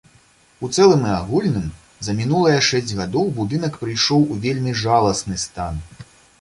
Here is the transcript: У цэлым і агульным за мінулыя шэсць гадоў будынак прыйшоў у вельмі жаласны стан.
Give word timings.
У 0.67 0.69
цэлым 0.77 1.03
і 1.09 1.11
агульным 1.17 1.67
за 2.07 2.15
мінулыя 2.23 2.63
шэсць 2.69 2.95
гадоў 3.03 3.29
будынак 3.37 3.79
прыйшоў 3.85 4.27
у 4.33 4.41
вельмі 4.49 4.77
жаласны 4.85 5.35
стан. 5.47 5.83